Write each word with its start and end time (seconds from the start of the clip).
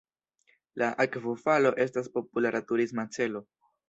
La 0.83 0.87
akvofalo 1.03 1.71
estas 1.85 2.09
populara 2.15 2.63
turisma 2.73 3.07
celo. 3.19 3.43